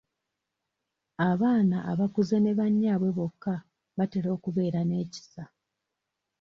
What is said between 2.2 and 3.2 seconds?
ne bannyaabwe